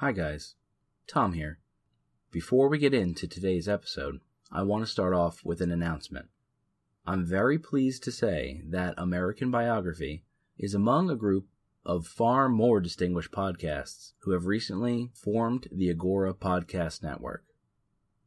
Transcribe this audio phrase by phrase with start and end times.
[0.00, 0.54] Hi, guys.
[1.06, 1.58] Tom here.
[2.32, 4.20] Before we get into today's episode,
[4.50, 6.30] I want to start off with an announcement.
[7.06, 10.24] I'm very pleased to say that American Biography
[10.56, 11.48] is among a group
[11.84, 17.44] of far more distinguished podcasts who have recently formed the Agora Podcast Network.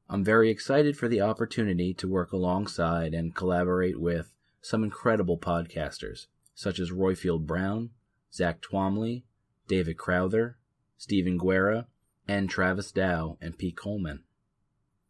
[0.08, 6.28] I'm very excited for the opportunity to work alongside and collaborate with some incredible podcasters,
[6.54, 7.90] such as Roifield Brown,
[8.32, 9.24] Zack Twamley,
[9.68, 10.58] David Crowther,
[11.04, 11.86] Stephen Guerra,
[12.30, 14.24] and Travis Dow and Pete Coleman.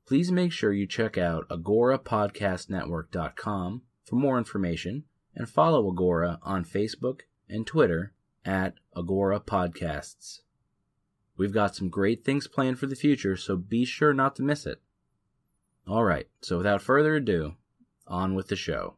[0.08, 5.04] Please make sure you check out agorapodcastnetwork.com for more information
[5.36, 8.12] and follow Agora on Facebook and Twitter
[8.44, 10.40] at Agora Podcasts.
[11.38, 14.66] We've got some great things planned for the future, so be sure not to miss
[14.66, 14.82] it.
[15.88, 17.54] All right, so without further ado,
[18.08, 18.96] on with the show.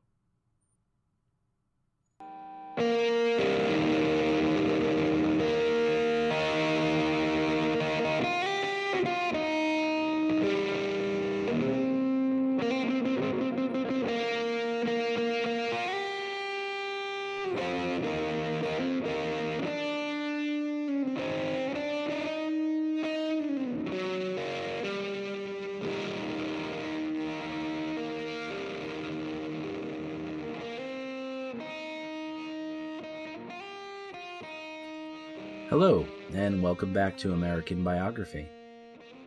[35.77, 38.47] Hello, and welcome back to American Biography.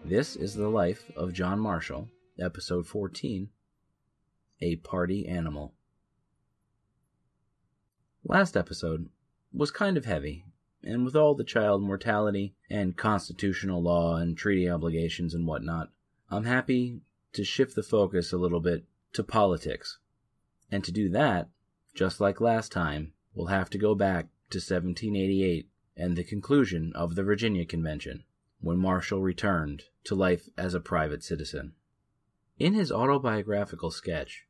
[0.02, 2.08] This is the life of John Marshall,
[2.40, 3.50] episode 14
[4.62, 5.74] A Party Animal.
[8.24, 9.10] Last episode
[9.52, 10.46] was kind of heavy,
[10.82, 15.90] and with all the child mortality and constitutional law and treaty obligations and whatnot,
[16.30, 17.02] I'm happy
[17.34, 19.98] to shift the focus a little bit to politics.
[20.72, 21.50] And to do that,
[21.94, 27.16] just like last time, we'll have to go back to 1788 and the conclusion of
[27.16, 28.22] the Virginia Convention,
[28.60, 31.74] when Marshall returned to life as a private citizen.
[32.58, 34.46] In his autobiographical sketch,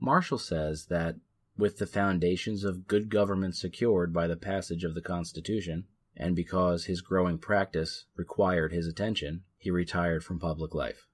[0.00, 1.16] Marshall says that
[1.56, 5.84] with the foundations of good government secured by the passage of the Constitution,
[6.16, 11.06] and because his growing practice required his attention, he retired from public life.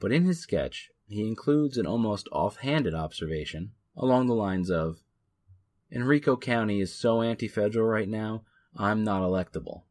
[0.00, 5.02] But in his sketch, he includes an almost offhanded observation along the lines of
[5.94, 8.44] Henrico County is so anti federal right now
[8.76, 9.82] I'm not electable.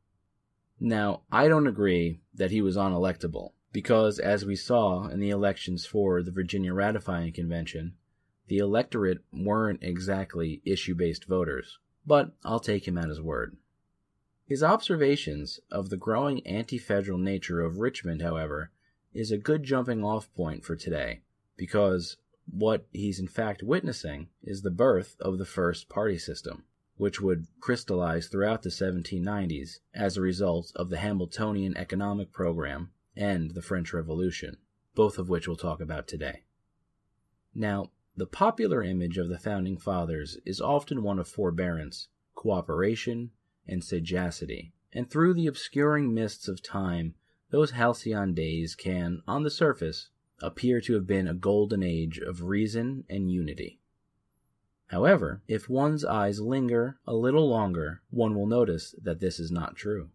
[0.80, 5.86] Now, I don't agree that he was unelectable, because as we saw in the elections
[5.86, 7.96] for the Virginia Ratifying Convention,
[8.48, 13.56] the electorate weren't exactly issue based voters, but I'll take him at his word.
[14.46, 18.72] His observations of the growing anti federal nature of Richmond, however,
[19.14, 21.22] is a good jumping off point for today,
[21.56, 22.18] because
[22.52, 26.66] what he's in fact witnessing is the birth of the first party system
[26.98, 33.52] which would crystallize throughout the 1790s as a result of the Hamiltonian economic program and
[33.52, 34.58] the French Revolution,
[34.96, 36.44] both of which we'll talk about today.
[37.54, 43.32] Now, the popular image of the Founding Fathers is often one of forbearance, cooperation,
[43.68, 47.16] and sagacity, and through the obscuring mists of time,
[47.50, 50.10] those halcyon days can, on the surface,
[50.42, 53.80] appear to have been a golden age of reason and unity.
[54.88, 59.76] However, if one's eyes linger a little longer, one will notice that this is not
[59.76, 60.10] true.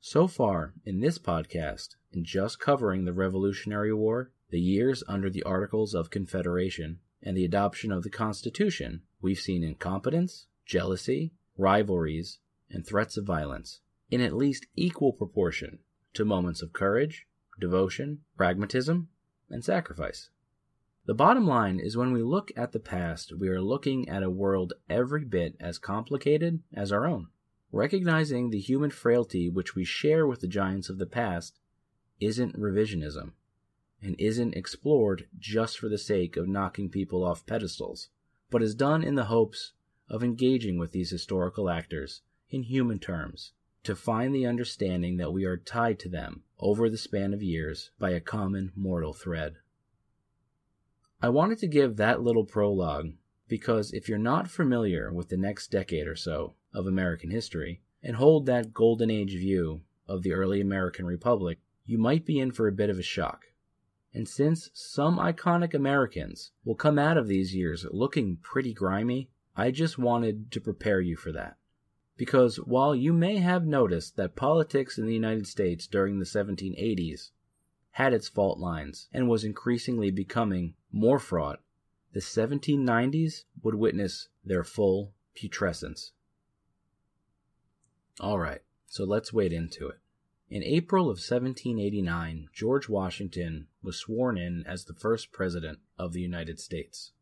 [0.00, 5.42] So far, in this podcast, in just covering the Revolutionary War, the years under the
[5.42, 12.38] Articles of Confederation, and the adoption of the Constitution, we've seen incompetence, jealousy, rivalries,
[12.70, 13.80] and threats of violence,
[14.10, 15.80] in at least equal proportion
[16.14, 17.26] to moments of courage,
[17.60, 19.08] devotion, pragmatism,
[19.50, 20.30] and sacrifice.
[21.10, 24.30] The bottom line is when we look at the past, we are looking at a
[24.30, 27.26] world every bit as complicated as our own.
[27.72, 31.58] Recognizing the human frailty which we share with the giants of the past
[32.20, 33.32] isn't revisionism
[34.00, 38.10] and isn't explored just for the sake of knocking people off pedestals,
[38.48, 39.72] but is done in the hopes
[40.08, 43.50] of engaging with these historical actors in human terms
[43.82, 47.90] to find the understanding that we are tied to them over the span of years
[47.98, 49.56] by a common mortal thread.
[51.22, 53.12] I wanted to give that little prologue
[53.46, 58.16] because if you're not familiar with the next decade or so of American history and
[58.16, 62.68] hold that golden age view of the early American Republic, you might be in for
[62.68, 63.48] a bit of a shock.
[64.14, 69.72] And since some iconic Americans will come out of these years looking pretty grimy, I
[69.72, 71.58] just wanted to prepare you for that.
[72.16, 77.30] Because while you may have noticed that politics in the United States during the 1780s
[77.92, 81.60] had its fault lines and was increasingly becoming more fraught,
[82.12, 86.12] the 1790s would witness their full putrescence.
[88.18, 89.98] All right, so let's wade into it.
[90.50, 96.20] In April of 1789, George Washington was sworn in as the first president of the
[96.20, 97.12] United States.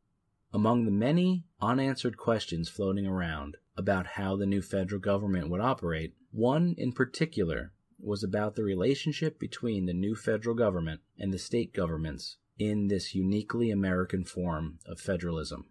[0.52, 6.14] Among the many unanswered questions floating around about how the new federal government would operate,
[6.30, 11.72] one in particular was about the relationship between the new federal government and the state
[11.72, 15.66] governments in this uniquely American form of federalism.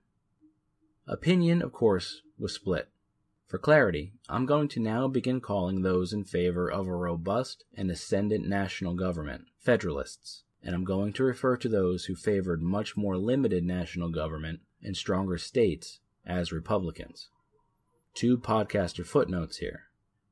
[1.08, 2.90] Opinion, of course, was split.
[3.46, 7.90] For clarity, I'm going to now begin calling those in favor of a robust and
[7.90, 13.18] ascendant national government Federalists, and I'm going to refer to those who favored much more
[13.18, 17.30] limited national government and stronger states as Republicans.
[18.14, 19.84] Two podcaster footnotes here.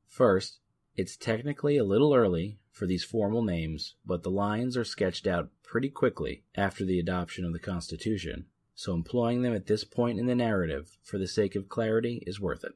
[0.06, 0.58] First,
[0.96, 5.50] it's technically a little early for these formal names, but the lines are sketched out
[5.62, 10.26] pretty quickly after the adoption of the Constitution, so employing them at this point in
[10.26, 12.72] the narrative for the sake of clarity is worth it.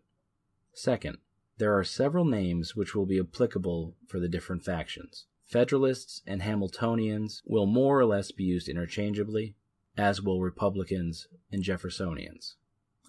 [0.73, 1.19] Second,
[1.59, 5.27] there are several names which will be applicable for the different factions.
[5.45, 9.57] Federalists and Hamiltonians will more or less be used interchangeably,
[9.97, 12.55] as will Republicans and Jeffersonians.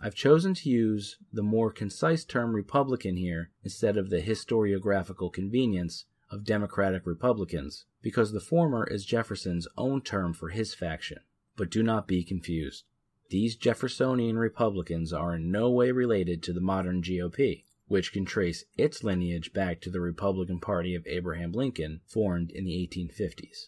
[0.03, 6.05] I've chosen to use the more concise term Republican here instead of the historiographical convenience
[6.31, 11.19] of Democratic Republicans, because the former is Jefferson's own term for his faction.
[11.55, 12.85] But do not be confused.
[13.29, 18.65] These Jeffersonian Republicans are in no way related to the modern GOP, which can trace
[18.77, 23.67] its lineage back to the Republican Party of Abraham Lincoln, formed in the 1850s.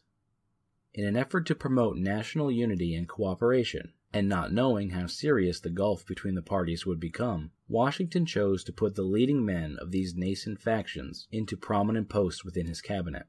[0.95, 5.71] In an effort to promote national unity and cooperation, and not knowing how serious the
[5.71, 10.15] gulf between the parties would become, Washington chose to put the leading men of these
[10.15, 13.25] nascent factions into prominent posts within his cabinet.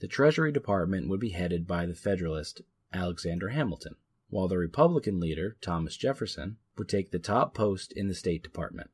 [0.00, 2.60] The Treasury Department would be headed by the Federalist
[2.92, 3.96] Alexander Hamilton
[4.30, 8.90] while the Republican leader, Thomas Jefferson, would take the top post in the State Department.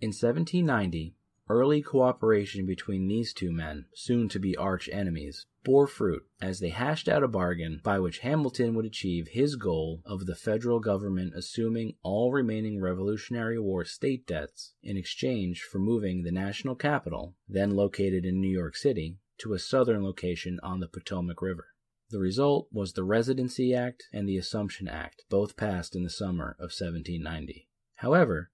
[0.00, 1.14] In 1790,
[1.48, 6.68] early cooperation between these two men, soon to be arch enemies, bore fruit as they
[6.68, 11.34] hashed out a bargain by which Hamilton would achieve his goal of the federal government
[11.36, 17.70] assuming all remaining Revolutionary War state debts in exchange for moving the national capital, then
[17.70, 21.68] located in New York City, to a southern location on the Potomac River.
[22.10, 26.56] The result was the Residence Act and the Assumption Act, both passed in the summer
[26.60, 27.68] of 1790.
[27.96, 28.50] However,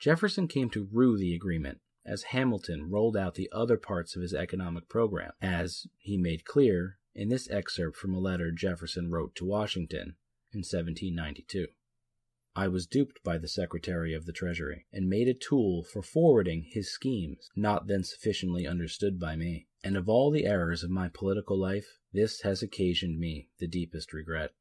[0.00, 4.32] Jefferson came to rue the agreement as Hamilton rolled out the other parts of his
[4.32, 9.44] economic program, as he made clear in this excerpt from a letter Jefferson wrote to
[9.44, 10.14] Washington
[10.52, 11.66] in 1792.
[12.54, 16.62] I was duped by the Secretary of the Treasury, and made a tool for forwarding
[16.62, 19.66] his schemes, not then sufficiently understood by me.
[19.84, 24.14] And of all the errors of my political life, this has occasioned me the deepest
[24.14, 24.52] regret.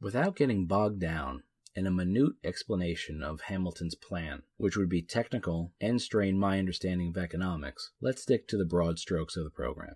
[0.00, 1.42] Without getting bogged down
[1.80, 7.08] in a minute explanation of Hamilton's plan, which would be technical and strain my understanding
[7.08, 9.94] of economics, let's stick to the broad strokes of the program.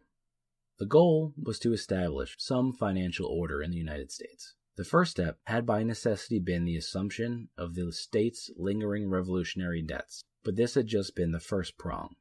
[0.79, 4.55] The goal was to establish some financial order in the United States.
[4.77, 10.25] The first step had by necessity been the assumption of the state's lingering revolutionary debts,
[10.43, 12.17] but this had just been the first prong.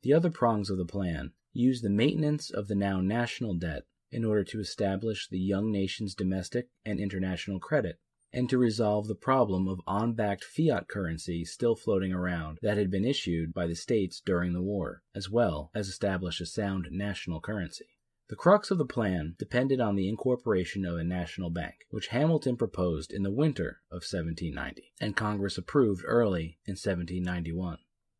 [0.00, 4.24] The other prongs of the plan used the maintenance of the now national debt in
[4.24, 7.98] order to establish the young nation's domestic and international credit,
[8.32, 12.90] and to resolve the problem of on backed fiat currency still floating around that had
[12.90, 17.40] been issued by the states during the war, as well as establish a sound national
[17.40, 17.86] currency.
[18.28, 22.58] The crux of the plan depended on the incorporation of a national bank, which Hamilton
[22.58, 27.78] proposed in the winter of 1790, and Congress approved early in 1791.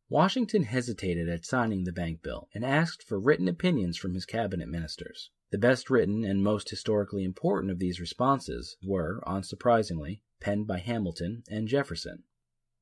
[0.09, 4.67] Washington hesitated at signing the bank bill and asked for written opinions from his cabinet
[4.67, 5.29] ministers.
[5.51, 11.43] The best written and most historically important of these responses were, unsurprisingly, penned by Hamilton
[11.49, 12.23] and Jefferson,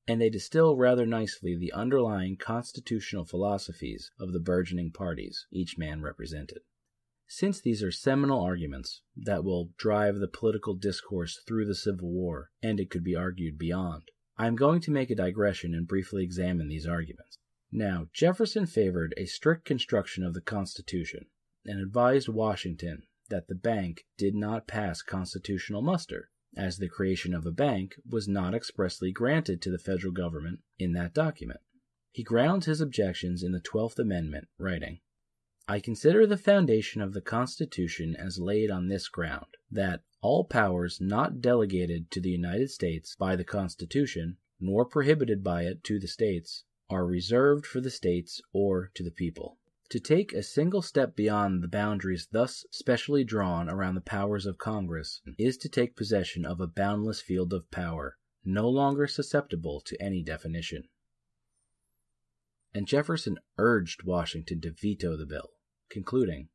[0.05, 6.01] and they distill rather nicely the underlying constitutional philosophies of the burgeoning parties each man
[6.01, 6.59] represented.
[7.25, 12.51] Since these are seminal arguments that will drive the political discourse through the Civil War,
[12.61, 16.21] and it could be argued beyond, I am going to make a digression and briefly
[16.21, 17.37] examine these arguments.
[17.71, 21.27] Now, Jefferson favored a strict construction of the Constitution
[21.67, 27.45] and advised Washington that the bank did not pass constitutional muster, as the creation of
[27.45, 31.59] a bank was not expressly granted to the federal government in that document.
[32.11, 35.01] He grounds his objections in the Twelfth Amendment, writing,
[35.67, 41.01] I consider the foundation of the Constitution as laid on this ground, that all powers
[41.01, 46.07] not delegated to the United States by the Constitution, nor prohibited by it to the
[46.07, 49.57] States, are reserved for the States or to the people.
[49.91, 54.57] To take a single step beyond the boundaries thus specially drawn around the powers of
[54.57, 60.01] Congress is to take possession of a boundless field of power, no longer susceptible to
[60.01, 60.89] any definition.
[62.73, 65.51] And Jefferson urged Washington to veto the bill
[65.89, 66.49] concluding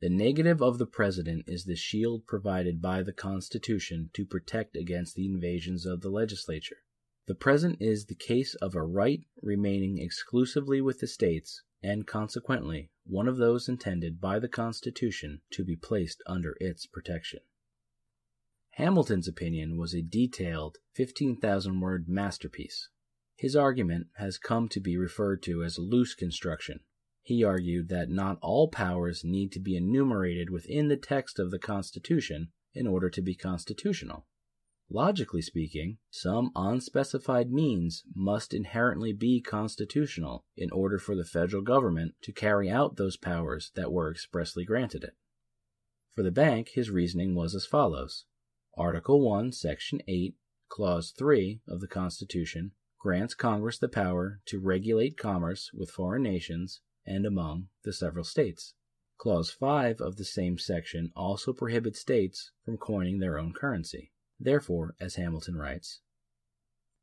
[0.00, 5.16] The negative of the President is the shield provided by the Constitution to protect against
[5.16, 6.78] the invasions of the legislature.
[7.26, 12.90] The present is the case of a right remaining exclusively with the States, and consequently
[13.04, 17.40] one of those intended by the Constitution to be placed under its protection.
[18.70, 22.88] Hamilton's opinion was a detailed, 15,000 word masterpiece.
[23.36, 26.80] His argument has come to be referred to as loose construction,
[27.24, 31.58] he argued that not all powers need to be enumerated within the text of the
[31.58, 34.26] Constitution in order to be constitutional.
[34.90, 42.14] Logically speaking, some unspecified means must inherently be constitutional in order for the federal government
[42.20, 45.16] to carry out those powers that were expressly granted it.
[46.12, 48.26] For the bank, his reasoning was as follows
[48.76, 50.36] Article 1, Section 8,
[50.68, 56.80] Clause 3 of the Constitution grants Congress the power to regulate commerce with foreign nations
[57.06, 58.74] and among the several states.
[59.16, 64.10] Clause 5 of the same section also prohibits states from coining their own currency.
[64.40, 66.00] Therefore, as Hamilton writes,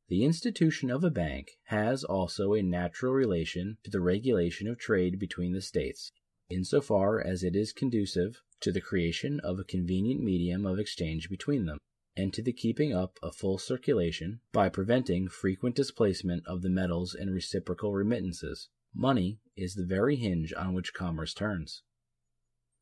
[0.08, 5.18] the institution of a bank has also a natural relation to the regulation of trade
[5.18, 6.12] between the states,
[6.50, 11.64] insofar as it is conducive to the creation of a convenient medium of exchange between
[11.66, 11.78] them,
[12.16, 17.14] and to the keeping up a full circulation by preventing frequent displacement of the metals
[17.14, 21.82] and reciprocal remittances, Money is the very hinge on which commerce turns.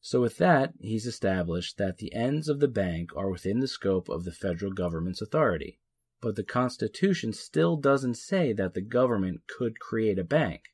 [0.03, 4.09] So, with that, he's established that the ends of the bank are within the scope
[4.09, 5.79] of the federal government's authority.
[6.23, 10.73] But the Constitution still doesn't say that the government could create a bank.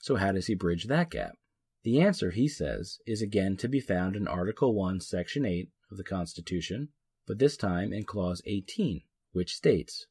[0.00, 1.38] So, how does he bridge that gap?
[1.82, 5.96] The answer, he says, is again to be found in Article 1, Section 8 of
[5.96, 6.90] the Constitution,
[7.26, 10.06] but this time in Clause 18, which states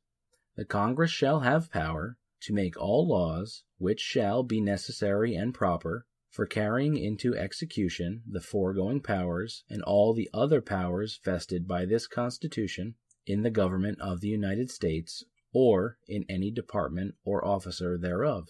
[0.56, 6.08] The Congress shall have power to make all laws which shall be necessary and proper
[6.38, 12.06] for carrying into execution the foregoing powers and all the other powers vested by this
[12.06, 12.94] Constitution
[13.26, 18.50] in the government of the United States or in any department or officer thereof.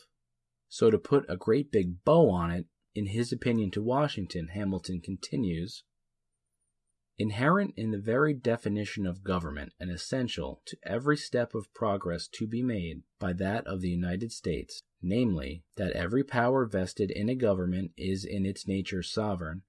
[0.68, 5.00] So, to put a great big bow on it, in his opinion to Washington, Hamilton
[5.00, 5.86] continues
[7.20, 12.46] Inherent in the very definition of government and essential to every step of progress to
[12.46, 17.34] be made by that of the United States, namely, that every power vested in a
[17.34, 19.64] government is in its nature sovereign,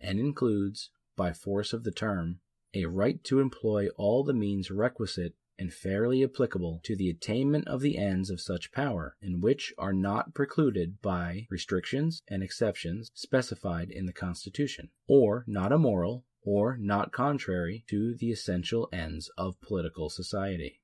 [0.00, 2.40] and includes, by force of the term,
[2.72, 7.82] a right to employ all the means requisite and fairly applicable to the attainment of
[7.82, 13.90] the ends of such power, and which are not precluded by restrictions and exceptions specified
[13.90, 20.08] in the Constitution, or not immoral, or not contrary to the essential ends of political
[20.08, 20.80] society.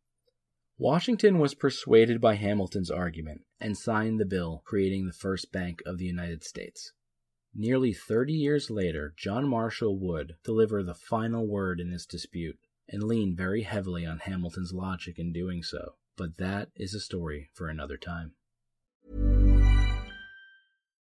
[0.76, 5.96] Washington was persuaded by Hamilton's argument and signed the bill creating the first bank of
[5.96, 6.92] the United States.
[7.54, 13.02] Nearly 30 years later, John Marshall would deliver the final word in this dispute and
[13.02, 17.68] lean very heavily on Hamilton's logic in doing so, but that is a story for
[17.68, 18.34] another time.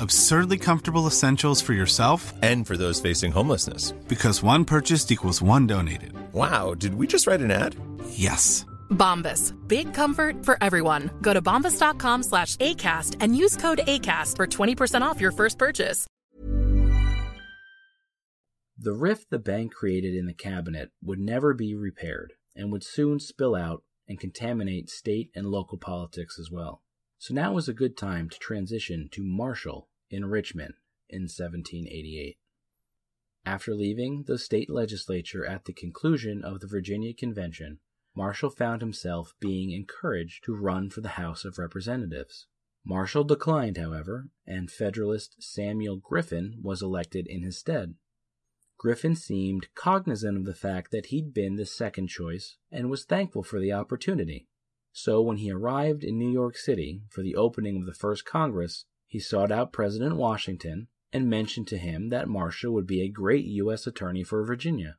[0.00, 3.92] Absurdly comfortable essentials for yourself and for those facing homelessness.
[4.08, 6.12] Because one purchased equals one donated.
[6.32, 7.76] Wow, did we just write an ad?
[8.10, 8.66] Yes.
[8.90, 9.52] Bombas.
[9.68, 11.10] Big comfort for everyone.
[11.22, 16.06] Go to bombas.com slash ACAST and use code ACAST for 20% off your first purchase.
[18.78, 23.18] The rift the bank created in the cabinet would never be repaired and would soon
[23.18, 26.82] spill out and contaminate state and local politics as well.
[27.18, 30.74] So now was a good time to transition to Marshall in Richmond
[31.08, 32.38] in 1788.
[33.44, 37.78] After leaving the state legislature at the conclusion of the Virginia Convention,
[38.14, 42.46] Marshall found himself being encouraged to run for the House of Representatives.
[42.84, 47.94] Marshall declined, however, and Federalist Samuel Griffin was elected in his stead.
[48.78, 53.42] Griffin seemed cognizant of the fact that he'd been the second choice and was thankful
[53.42, 54.48] for the opportunity.
[54.98, 58.86] So when he arrived in New York City for the opening of the first Congress,
[59.06, 63.44] he sought out President Washington and mentioned to him that Marshall would be a great
[63.44, 63.86] U.S.
[63.86, 64.96] attorney for Virginia.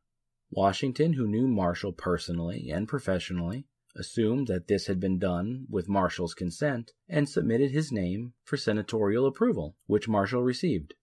[0.51, 6.35] Washington, who knew Marshall personally and professionally, assumed that this had been done with Marshall's
[6.35, 10.93] consent and submitted his name for senatorial approval, which Marshall received.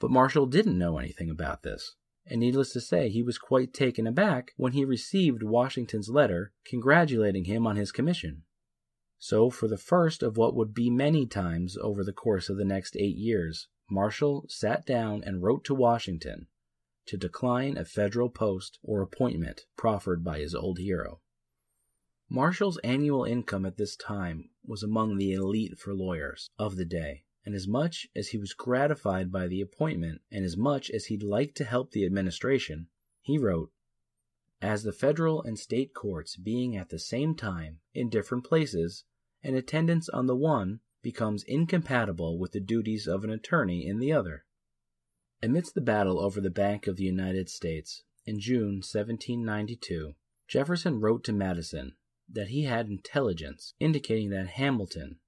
[0.00, 1.94] But Marshall didn't know anything about this
[2.26, 7.44] and needless to say, he was quite taken aback when he received Washington's letter congratulating
[7.44, 8.42] him on his commission.
[9.18, 12.64] So, for the first of what would be many times over the course of the
[12.64, 16.46] next eight years, Marshall sat down and wrote to Washington
[17.06, 21.20] to decline a federal post or appointment proffered by his old hero.
[22.30, 27.23] Marshall's annual income at this time was among the elite for lawyers of the day
[27.44, 31.22] and as much as he was gratified by the appointment, and as much as he'd
[31.22, 32.88] like to help the administration,
[33.20, 33.70] he wrote,
[34.62, 39.04] As the federal and state courts being at the same time in different places,
[39.42, 44.10] an attendance on the one becomes incompatible with the duties of an attorney in the
[44.10, 44.46] other.
[45.42, 50.14] Amidst the battle over the Bank of the United States, in June 1792,
[50.48, 55.18] Jefferson wrote to Madison that he had intelligence indicating that Hamilton,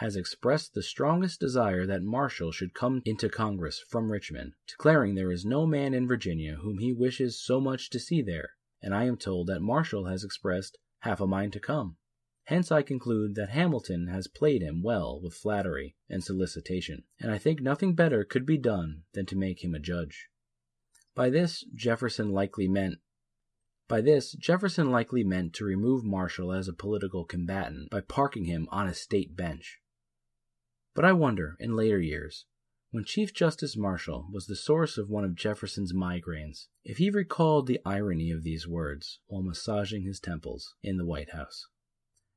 [0.00, 5.30] has expressed the strongest desire that Marshall should come into Congress from Richmond, declaring there
[5.30, 9.04] is no man in Virginia whom he wishes so much to see there, and I
[9.04, 11.98] am told that Marshall has expressed half a mind to come.
[12.44, 17.36] Hence I conclude that Hamilton has played him well with flattery and solicitation, and I
[17.36, 20.28] think nothing better could be done than to make him a judge.
[21.14, 23.00] By this Jefferson likely meant
[23.86, 28.66] by this, Jefferson likely meant to remove Marshall as a political combatant by parking him
[28.70, 29.78] on a state bench.
[30.94, 32.46] But I wonder, in later years,
[32.90, 37.68] when Chief Justice Marshall was the source of one of Jefferson's migraines, if he recalled
[37.68, 41.68] the irony of these words while massaging his temples in the White House.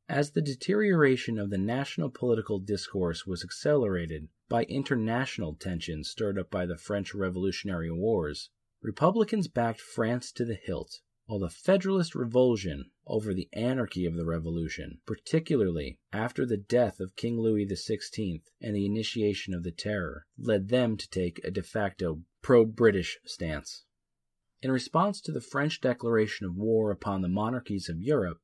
[0.07, 6.51] As the deterioration of the national political discourse was accelerated by international tensions stirred up
[6.51, 8.51] by the French Revolutionary Wars,
[8.83, 11.01] Republicans backed France to the hilt
[11.33, 17.15] while the Federalist revulsion over the anarchy of the Revolution, particularly after the death of
[17.15, 21.63] King Louis XVI and the initiation of the Terror, led them to take a de
[21.63, 23.83] facto pro British stance.
[24.61, 28.41] In response to the French declaration of war upon the monarchies of Europe,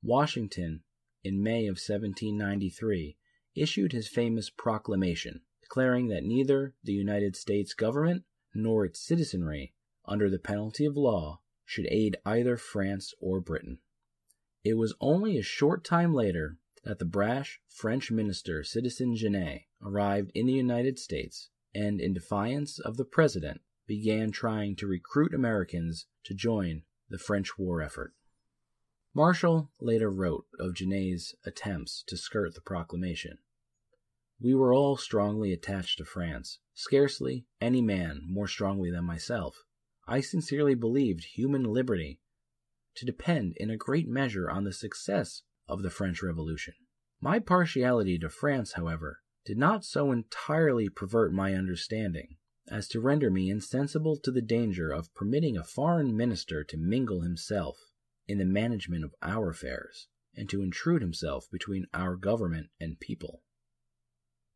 [0.00, 0.84] Washington,
[1.24, 3.16] in May of 1793,
[3.56, 8.22] issued his famous proclamation declaring that neither the United States government
[8.54, 9.74] nor its citizenry,
[10.04, 13.78] under the penalty of law, should aid either France or Britain.
[14.64, 20.32] It was only a short time later that the brash French minister, Citizen Genet, arrived
[20.34, 26.06] in the United States and, in defiance of the president, began trying to recruit Americans
[26.24, 28.14] to join the French war effort.
[29.12, 33.36] Marshall later wrote of Genet's attempts to skirt the proclamation.
[34.40, 39.64] We were all strongly attached to France, scarcely any man more strongly than myself.
[40.10, 42.18] I sincerely believed human liberty
[42.94, 46.72] to depend in a great measure on the success of the French Revolution.
[47.20, 53.30] My partiality to France, however, did not so entirely pervert my understanding as to render
[53.30, 57.76] me insensible to the danger of permitting a foreign minister to mingle himself
[58.26, 63.42] in the management of our affairs and to intrude himself between our government and people.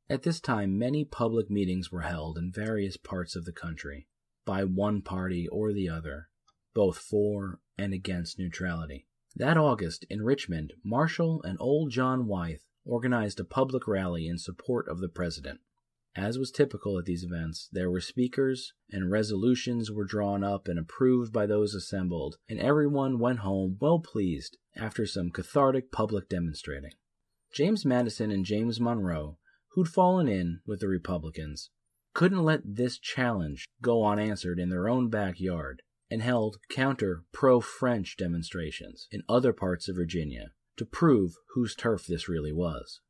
[0.09, 4.09] At this time, many public meetings were held in various parts of the country
[4.45, 6.29] by one party or the other,
[6.75, 9.07] both for and against neutrality.
[9.35, 14.89] That August, in Richmond, Marshall and old John Wythe organized a public rally in support
[14.89, 15.61] of the president.
[16.15, 20.79] As was typical at these events, there were speakers, and resolutions were drawn up and
[20.79, 26.93] approved by those assembled, and everyone went home well pleased after some cathartic public demonstrating.
[27.55, 29.39] James Madison and James Monroe,
[29.71, 31.71] who'd fallen in with the Republicans,
[32.15, 38.17] couldn't let this challenge go unanswered in their own backyard and held counter pro French
[38.17, 43.01] demonstrations in other parts of Virginia to prove whose turf this really was.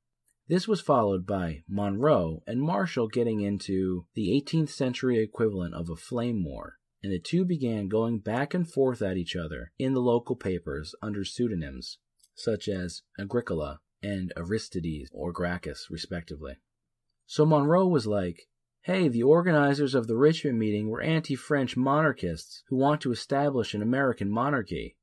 [0.48, 5.96] This was followed by Monroe and Marshall getting into the 18th century equivalent of a
[5.96, 10.00] flame war, and the two began going back and forth at each other in the
[10.00, 11.98] local papers under pseudonyms
[12.34, 16.56] such as Agricola and Aristides or Gracchus, respectively.
[17.26, 18.48] So Monroe was like,
[18.84, 23.74] Hey, the organizers of the Richmond meeting were anti French monarchists who want to establish
[23.74, 24.96] an American monarchy.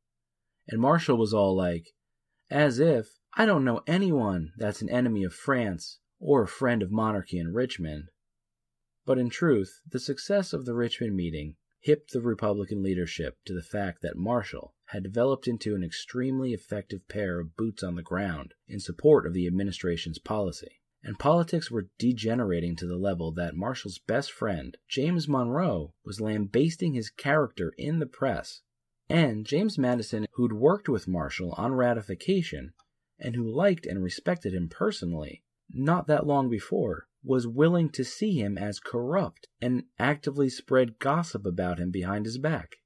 [0.67, 1.93] And Marshall was all like,
[2.49, 6.91] As if I don't know anyone that's an enemy of France or a friend of
[6.91, 8.09] monarchy in Richmond.
[9.05, 13.63] But in truth, the success of the Richmond meeting hipped the Republican leadership to the
[13.63, 18.55] fact that Marshall had developed into an extremely effective pair of boots on the ground
[18.67, 20.78] in support of the administration's policy.
[21.01, 26.93] And politics were degenerating to the level that Marshall's best friend, James Monroe, was lambasting
[26.93, 28.61] his character in the press.
[29.09, 32.73] And James Madison, who'd worked with Marshall on ratification,
[33.17, 38.39] and who liked and respected him personally, not that long before, was willing to see
[38.39, 42.77] him as corrupt and actively spread gossip about him behind his back.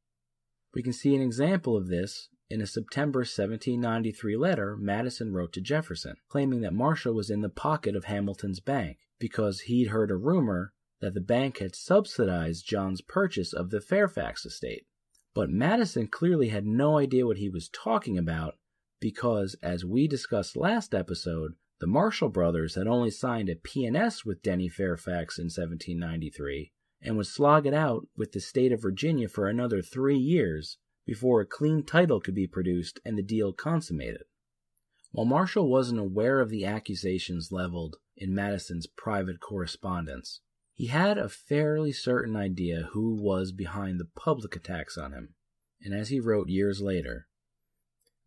[0.74, 5.60] We can see an example of this in a September 1793 letter Madison wrote to
[5.60, 10.16] Jefferson, claiming that Marshall was in the pocket of Hamilton's bank because he'd heard a
[10.16, 14.86] rumor that the bank had subsidized John's purchase of the Fairfax estate.
[15.34, 18.60] But Madison clearly had no idea what he was talking about
[19.00, 24.44] because, as we discussed last episode, the Marshall brothers had only signed a P&S with
[24.44, 29.48] Denny Fairfax in 1793 and would slog it out with the state of Virginia for
[29.48, 34.24] another three years before a clean title could be produced and the deal consummated.
[35.12, 40.42] While Marshall wasn't aware of the accusations leveled in Madison's private correspondence,
[40.74, 45.36] he had a fairly certain idea who was behind the public attacks on him,
[45.82, 47.28] and as he wrote years later,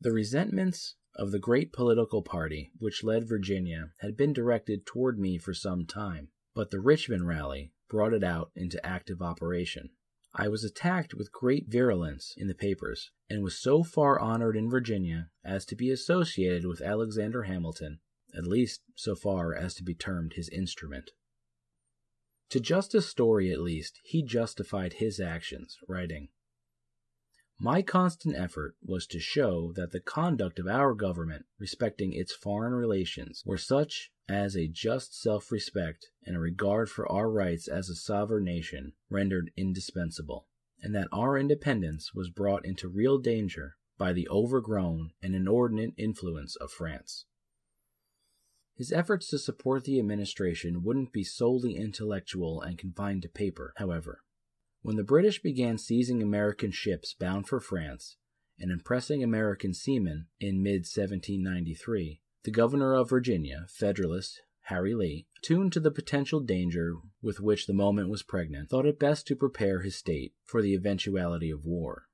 [0.01, 5.39] the resentments of the great political party which led Virginia had been directed toward me
[5.39, 9.91] for some time, but the Richmond rally brought it out into active operation.
[10.39, 14.69] I was attacked with great virulence in the papers, and was so far honored in
[14.69, 18.01] Virginia as to be associated with Alexander Hamilton,
[18.37, 21.13] at least so far as to be termed his instrument.
[22.51, 26.29] To Justice Story, at least, he justified his actions, writing,
[27.59, 32.75] my constant effort was to show that the conduct of our government respecting its foreign
[32.75, 37.89] relations were such as a just self respect and a regard for our rights as
[37.89, 40.47] a sovereign nation rendered indispensable,
[40.83, 46.57] and that our independence was brought into real danger by the overgrown and inordinate influence
[46.57, 47.25] of France.
[48.75, 54.21] His efforts to support the administration wouldn't be solely intellectual and confined to paper, however.
[54.87, 58.19] When the British began seizing American ships bound for France
[58.57, 65.73] and impressing American seamen in mid 1793, the governor of Virginia, Federalist Harry Lee, tuned
[65.73, 69.81] to the potential danger with which the moment was pregnant, thought it best to prepare
[69.81, 72.07] his state for the eventuality of war.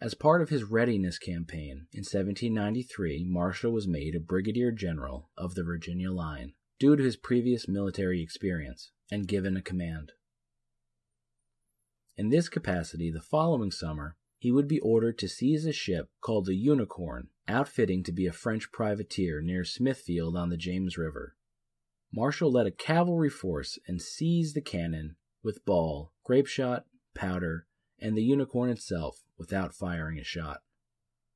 [0.00, 5.56] As part of his readiness campaign in 1793, Marshall was made a brigadier general of
[5.56, 10.12] the Virginia line due to his previous military experience and given a command.
[12.16, 16.46] In this capacity, the following summer, he would be ordered to seize a ship called
[16.46, 21.34] the Unicorn, outfitting to be a French privateer near Smithfield on the James River.
[22.12, 27.66] Marshall led a cavalry force and seized the cannon with ball, grape shot, powder,
[27.98, 30.62] and the Unicorn itself without firing a shot.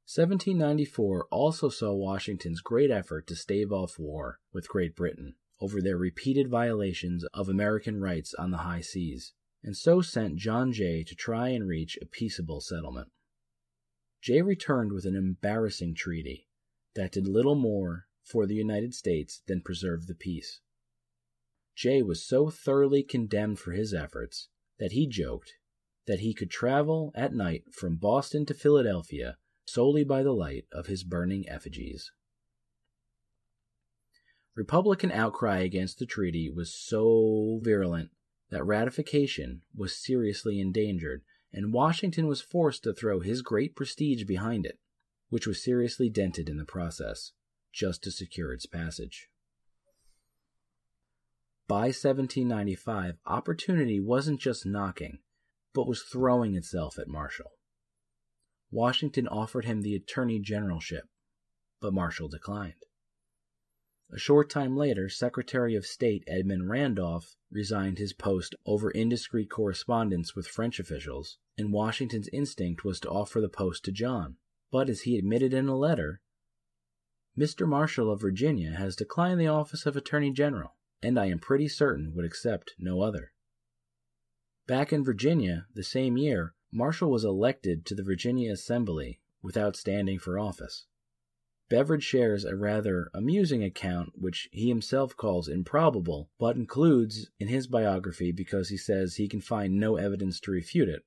[0.07, 5.99] 1794 also saw Washington's great effort to stave off war with Great Britain over their
[5.99, 11.15] repeated violations of American rights on the high seas and so sent John Jay to
[11.15, 13.11] try and reach a peaceable settlement.
[14.21, 16.49] Jay returned with an embarrassing treaty
[16.95, 20.61] that did little more for the United States than preserve the peace.
[21.75, 25.55] Jay was so thoroughly condemned for his efforts that he joked
[26.07, 30.87] that he could travel at night from Boston to Philadelphia solely by the light of
[30.87, 32.11] his burning effigies.
[34.57, 38.11] Republican outcry against the treaty was so virulent
[38.51, 44.67] that ratification was seriously endangered, and Washington was forced to throw his great prestige behind
[44.67, 44.79] it,
[45.29, 47.33] which was seriously dented in the process,
[47.73, 49.29] just to secure its passage.
[51.67, 55.19] By 1795, opportunity wasn't just knocking,
[55.75, 57.53] but was throwing itself at Marshall.
[58.71, 61.05] Washington offered him the Attorney Generalship,
[61.81, 62.85] but Marshall declined.
[64.11, 70.35] A short time later, Secretary of State Edmund Randolph resigned his post over indiscreet correspondence
[70.35, 74.39] with French officials, and Washington's instinct was to offer the post to John.
[74.71, 76.23] But as he admitted in a letter,
[77.37, 77.69] Mr.
[77.69, 82.15] Marshall of Virginia has declined the office of Attorney General, and I am pretty certain
[82.15, 83.33] would accept no other.
[84.67, 90.19] Back in Virginia, the same year, Marshall was elected to the Virginia Assembly without standing
[90.19, 90.87] for office.
[91.71, 97.67] Beveridge shares a rather amusing account, which he himself calls improbable, but includes in his
[97.67, 101.05] biography because he says he can find no evidence to refute it.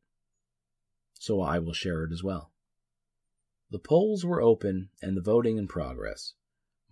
[1.13, 2.51] So I will share it as well.
[3.71, 6.35] The polls were open and the voting in progress.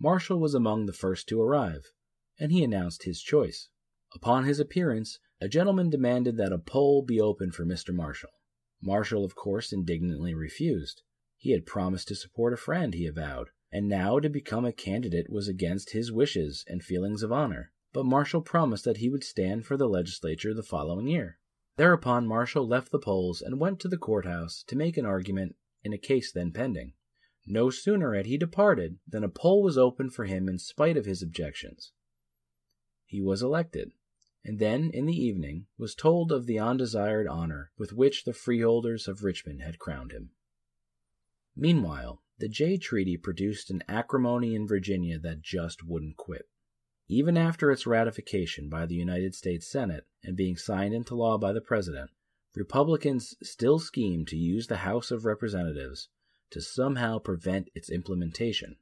[0.00, 1.92] Marshall was among the first to arrive,
[2.40, 3.68] and he announced his choice.
[4.12, 7.94] Upon his appearance, a gentleman demanded that a poll be opened for Mr.
[7.94, 8.32] Marshall.
[8.82, 11.02] Marshall, of course, indignantly refused.
[11.36, 15.30] He had promised to support a friend, he avowed, and now to become a candidate
[15.30, 17.72] was against his wishes and feelings of honor.
[17.92, 21.38] But Marshall promised that he would stand for the legislature the following year.
[21.76, 25.92] Thereupon Marshall left the polls and went to the courthouse to make an argument in
[25.92, 26.92] a case then pending.
[27.46, 31.06] No sooner had he departed than a poll was opened for him in spite of
[31.06, 31.92] his objections.
[33.06, 33.92] He was elected,
[34.44, 39.08] and then, in the evening, was told of the undesired honor with which the freeholders
[39.08, 40.30] of Richmond had crowned him.
[41.56, 46.48] Meanwhile, the Jay Treaty produced an acrimony in Virginia that just wouldn't quit.
[47.06, 51.52] Even after its ratification by the United States Senate and being signed into law by
[51.52, 52.10] the President,
[52.56, 56.08] Republicans still schemed to use the House of Representatives
[56.50, 58.76] to somehow prevent its implementation.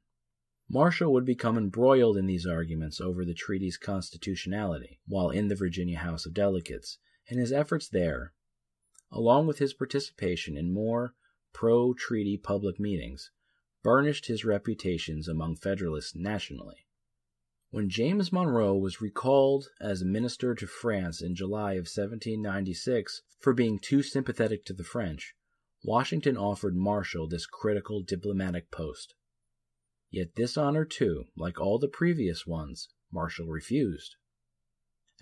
[0.69, 5.97] Marshall would become embroiled in these arguments over the treaty's constitutionality while in the Virginia
[5.97, 8.31] House of Delegates, and his efforts there,
[9.11, 11.13] along with his participation in more
[11.51, 13.31] pro treaty public meetings,
[13.83, 16.85] burnished his reputations among Federalists nationally.
[17.71, 23.77] When James Monroe was recalled as minister to France in July of 1796 for being
[23.79, 25.35] too sympathetic to the French,
[25.83, 29.13] Washington offered Marshall this critical diplomatic post.
[30.09, 34.15] Yet this honor, too, like all the previous ones, Marshall refused.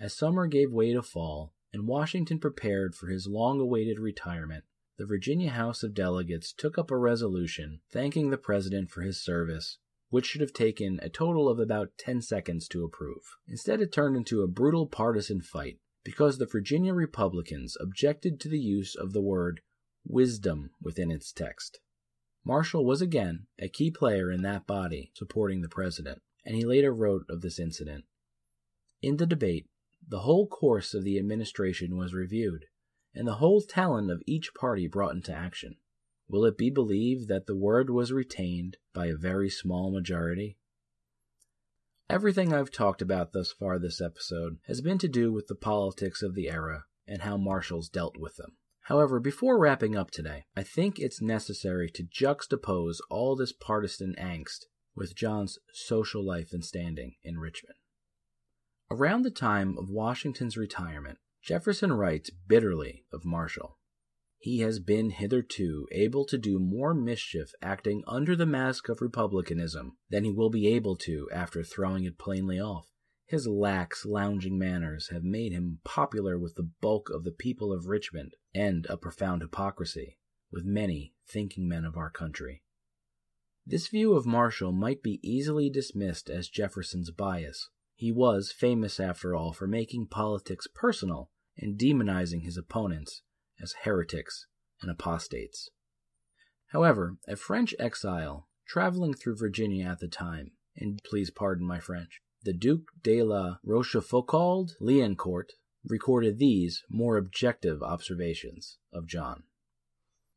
[0.00, 4.64] As summer gave way to fall, and Washington prepared for his long awaited retirement,
[4.98, 9.78] the Virginia House of Delegates took up a resolution thanking the President for his service,
[10.10, 13.22] which should have taken a total of about 10 seconds to approve.
[13.46, 18.58] Instead, it turned into a brutal partisan fight because the Virginia Republicans objected to the
[18.58, 19.60] use of the word
[20.04, 21.78] wisdom within its text.
[22.44, 26.92] Marshall was again a key player in that body supporting the president, and he later
[26.92, 28.04] wrote of this incident.
[29.00, 29.66] In the debate,
[30.06, 32.64] the whole course of the administration was reviewed,
[33.18, 35.76] and the whole talent of each party brought into action.
[36.28, 40.56] Will it be believed that the word was retained by a very small majority?
[42.08, 46.22] Everything I've talked about thus far this episode has been to do with the politics
[46.22, 48.56] of the era and how marshals dealt with them.
[48.82, 54.66] However, before wrapping up today, I think it's necessary to juxtapose all this partisan angst
[54.94, 57.76] with John's social life and standing in Richmond.
[58.90, 63.78] Around the time of Washington's retirement, Jefferson writes bitterly of Marshall.
[64.36, 69.96] He has been hitherto able to do more mischief acting under the mask of republicanism
[70.10, 72.92] than he will be able to after throwing it plainly off.
[73.24, 77.86] His lax, lounging manners have made him popular with the bulk of the people of
[77.86, 80.18] Richmond, and a profound hypocrisy
[80.52, 82.62] with many thinking men of our country.
[83.64, 87.70] This view of Marshall might be easily dismissed as Jefferson's bias.
[87.94, 93.22] He was famous, after all, for making politics personal and demonizing his opponents
[93.60, 94.46] as heretics
[94.80, 95.70] and apostates.
[96.68, 102.20] However, a French exile traveling through Virginia at the time, and please pardon my French,
[102.44, 105.52] the Duc de la Rochefoucauld Liancourt
[105.84, 109.44] recorded these more objective observations of John.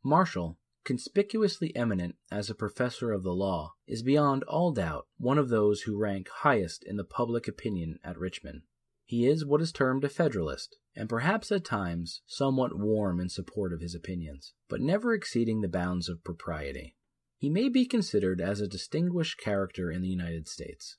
[0.04, 5.50] Marshall, conspicuously eminent as a professor of the law, is beyond all doubt one of
[5.50, 8.62] those who rank highest in the public opinion at Richmond.
[9.06, 13.72] He is what is termed a Federalist, and perhaps at times somewhat warm in support
[13.74, 16.96] of his opinions, but never exceeding the bounds of propriety.
[17.38, 20.98] He may be considered as a distinguished character in the United States.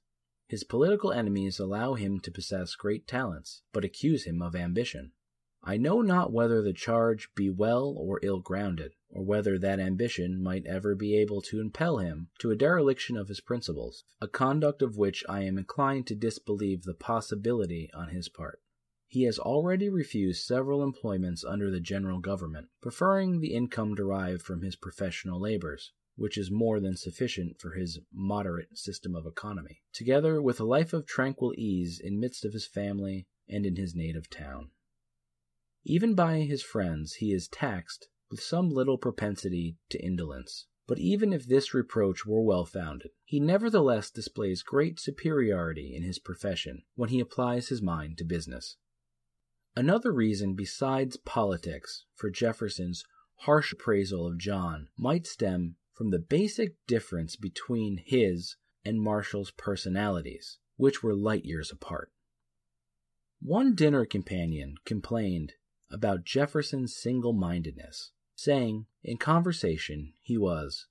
[0.49, 5.13] His political enemies allow him to possess great talents, but accuse him of ambition.
[5.65, 10.43] I know not whether the charge be well or ill grounded, or whether that ambition
[10.43, 14.83] might ever be able to impel him to a dereliction of his principles, a conduct
[14.83, 18.61] of which I am inclined to disbelieve the possibility on his part.
[19.12, 24.62] He has already refused several employments under the general government, preferring the income derived from
[24.62, 30.40] his professional labors, which is more than sufficient for his moderate system of economy, together
[30.40, 34.31] with a life of tranquil ease in midst of his family and in his native
[34.31, 34.70] town.
[35.85, 40.68] Even by his friends he is taxed with some little propensity to indolence.
[40.87, 46.18] But even if this reproach were well founded, he nevertheless displays great superiority in his
[46.18, 48.79] profession when he applies his mind to business.
[49.75, 53.05] Another reason besides politics for Jefferson's
[53.37, 60.59] harsh appraisal of John might stem from the basic difference between his and Marshall's personalities,
[60.77, 62.13] which were light years apart.
[63.41, 65.55] One dinner companion complained
[65.91, 70.87] about Jefferson's single mindedness, saying in conversation he was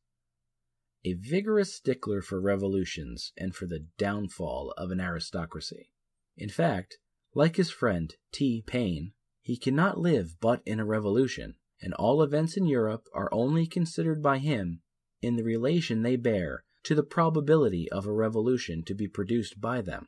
[1.03, 5.91] a vigorous stickler for revolutions and for the downfall of an aristocracy.
[6.35, 6.97] In fact,
[7.33, 8.63] like his friend T.
[8.65, 13.65] Paine, he cannot live but in a revolution, and all events in Europe are only
[13.65, 14.81] considered by him
[15.21, 19.81] in the relation they bear to the probability of a revolution to be produced by
[19.81, 20.07] them.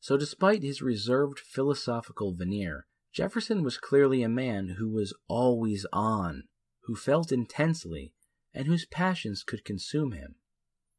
[0.00, 6.44] So, despite his reserved philosophical veneer, Jefferson was clearly a man who was always on,
[6.82, 8.12] who felt intensely,
[8.52, 10.36] and whose passions could consume him.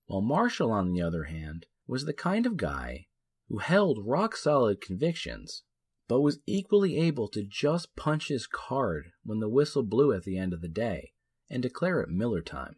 [0.08, 3.08] While Marshall, on the other hand, was the kind of guy
[3.49, 5.63] who held rock solid convictions,
[6.07, 10.38] but was equally able to just punch his card when the whistle blew at the
[10.38, 11.13] end of the day
[11.49, 12.75] and declare it Miller time.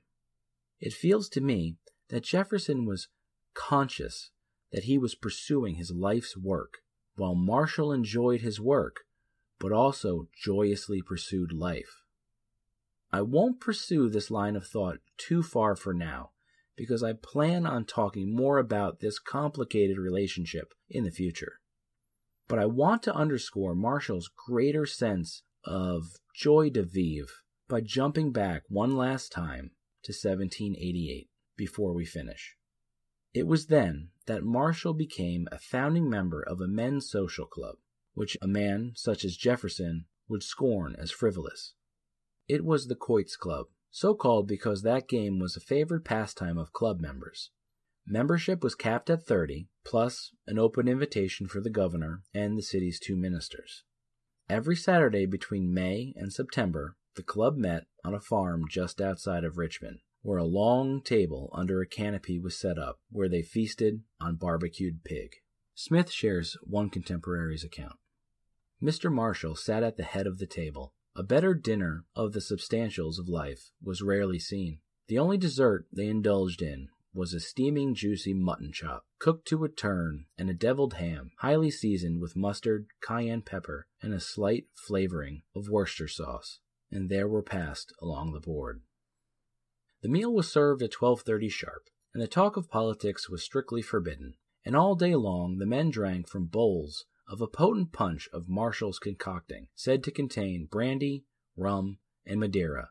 [0.80, 1.78] It feels to me
[2.10, 3.08] that Jefferson was
[3.54, 4.32] conscious
[4.72, 6.78] that he was pursuing his life's work,
[7.16, 9.02] while Marshall enjoyed his work
[9.60, 12.04] but also joyously pursued life.
[13.12, 16.32] I won't pursue this line of thought too far for now,
[16.80, 21.60] because I plan on talking more about this complicated relationship in the future.
[22.48, 27.28] But I want to underscore Marshall's greater sense of joie de vivre
[27.68, 29.72] by jumping back one last time
[30.04, 32.56] to 1788 before we finish.
[33.34, 37.76] It was then that Marshall became a founding member of a men's social club
[38.14, 41.74] which a man such as Jefferson would scorn as frivolous.
[42.48, 46.74] It was the Quoits Club, so called because that game was a favored pastime of
[46.74, 47.52] club members.
[48.06, 53.00] Membership was capped at 30, plus an open invitation for the governor and the city's
[53.00, 53.84] two ministers.
[54.50, 59.58] Every Saturday between May and September, the club met on a farm just outside of
[59.58, 64.38] Richmond, where a long table under a canopy was set up where they feasted on
[64.38, 65.36] barbecued pig.
[65.76, 67.98] Smith shares one contemporary's account.
[68.82, 69.12] Mr.
[69.12, 70.94] Marshall sat at the head of the table.
[71.20, 74.80] A better dinner of the substantials of life was rarely seen.
[75.08, 79.68] The only dessert they indulged in was a steaming, juicy mutton chop, cooked to a
[79.68, 85.42] turn, and a deviled ham, highly seasoned with mustard, cayenne pepper, and a slight flavoring
[85.54, 88.82] of Worcester sauce, and there were passed along the board.
[90.02, 94.38] The meal was served at 12:30 sharp, and the talk of politics was strictly forbidden,
[94.64, 99.00] and all day long the men drank from bowls of a potent punch of Marshall's
[99.00, 102.90] concocting, said to contain brandy, rum, and Madeira.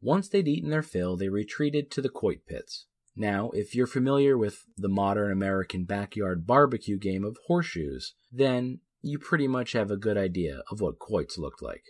[0.00, 2.86] Once they'd eaten their fill, they retreated to the quoit pits.
[3.16, 9.18] Now, if you're familiar with the modern American backyard barbecue game of horseshoes, then you
[9.18, 11.82] pretty much have a good idea of what quoits looked like.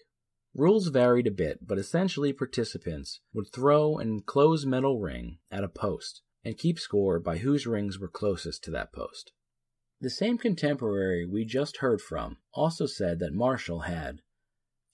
[0.54, 5.68] Rules varied a bit, but essentially participants would throw an enclosed metal ring at a
[5.68, 9.32] post and keep score by whose rings were closest to that post.
[10.00, 14.20] The same contemporary we just heard from also said that Marshall had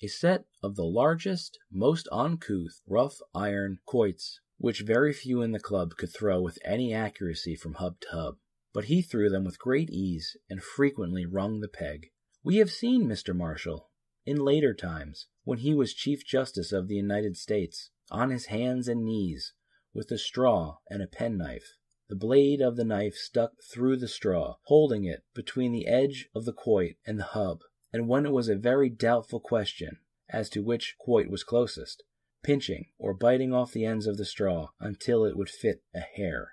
[0.01, 5.59] a set of the largest, most uncouth, rough iron quoits which very few in the
[5.59, 8.39] club could throw with any accuracy from hub to hub,
[8.73, 12.13] but he threw them with great ease and frequently rung the peg.
[12.45, 13.35] We have seen Mr.
[13.35, 13.91] Marshall,
[14.25, 18.87] in later times, when he was Chief Justice of the United States, on his hands
[18.87, 19.53] and knees,
[19.93, 21.77] with a straw and a penknife,
[22.13, 26.45] the blade of the knife stuck through the straw, holding it between the edge of
[26.45, 27.61] the quoit and the hub,
[27.91, 29.97] and when it was a very doubtful question
[30.29, 32.03] as to which quoit was closest,
[32.43, 36.51] pinching or biting off the ends of the straw until it would fit a hair.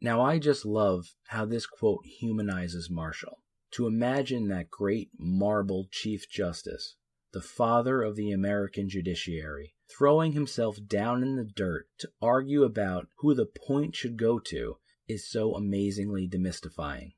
[0.00, 3.42] Now, I just love how this quote humanizes Marshall.
[3.72, 6.96] To imagine that great marble Chief Justice,
[7.32, 13.08] the father of the American judiciary, throwing himself down in the dirt to argue about
[13.18, 14.76] who the point should go to
[15.06, 17.12] is so amazingly demystifying.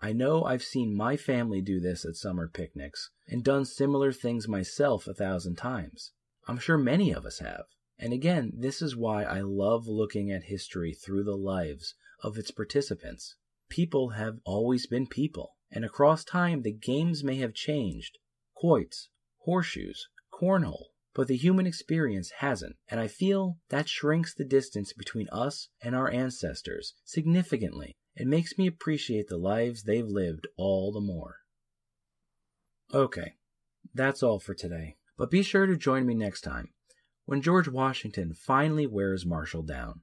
[0.00, 4.48] I know I've seen my family do this at summer picnics and done similar things
[4.48, 6.12] myself a thousand times.
[6.48, 7.64] I'm sure many of us have.
[7.98, 12.50] And again, this is why I love looking at history through the lives of its
[12.50, 13.36] participants.
[13.68, 18.18] People have always been people, and across time the games may have changed
[18.54, 19.10] quoits,
[19.44, 25.28] horseshoes, cornhole, but the human experience hasn't, and I feel that shrinks the distance between
[25.30, 27.96] us and our ancestors significantly.
[28.14, 31.36] It makes me appreciate the lives they've lived all the more.
[32.92, 33.34] Okay,
[33.94, 36.70] that's all for today, but be sure to join me next time
[37.24, 40.02] when George Washington finally wears Marshall down.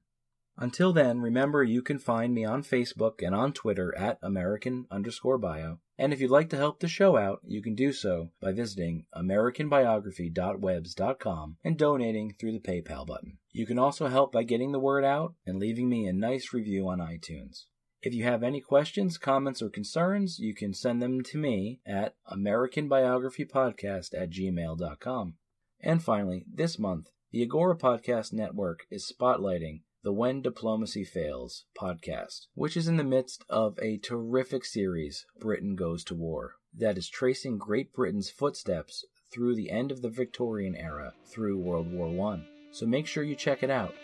[0.56, 5.36] Until then, remember you can find me on Facebook and on Twitter at American underscore
[5.36, 5.78] bio.
[5.98, 9.06] And if you'd like to help the show out, you can do so by visiting
[9.16, 13.38] AmericanBiography.webs.com and donating through the PayPal button.
[13.50, 16.88] You can also help by getting the word out and leaving me a nice review
[16.88, 17.64] on iTunes.
[18.00, 22.14] If you have any questions, comments, or concerns, you can send them to me at
[22.30, 25.34] AmericanBiographyPodcast at gmail.com.
[25.80, 32.46] And finally, this month, the Agora Podcast Network is spotlighting the When Diplomacy Fails podcast,
[32.54, 37.10] which is in the midst of a terrific series, Britain Goes to War, that is
[37.10, 42.40] tracing Great Britain's footsteps through the end of the Victorian era through World War I.
[42.70, 43.94] So make sure you check it out.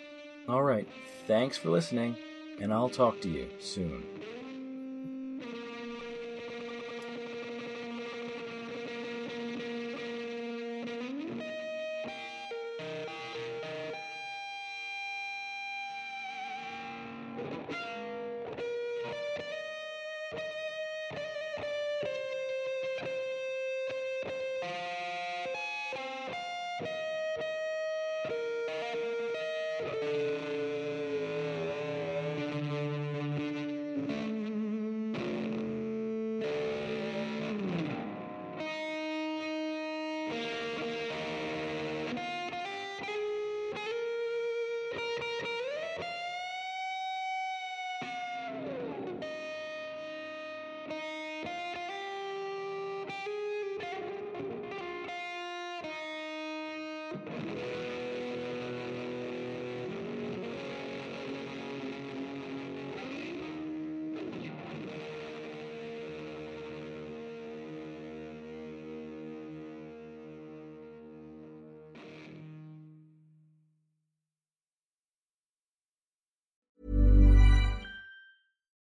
[0.46, 0.86] All right,
[1.26, 2.18] thanks for listening,
[2.60, 4.04] and I'll talk to you soon.